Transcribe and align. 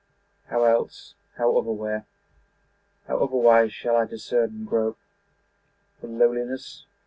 How 0.47 0.63
else, 0.63 1.13
how 1.37 1.55
otherwhere, 1.59 2.05
How 3.07 3.17
otherwise, 3.19 3.71
shall 3.71 3.95
I 3.95 4.05
discern 4.05 4.49
and 4.49 4.67
grope 4.67 4.97
For 5.99 6.07
lowliness? 6.07 6.85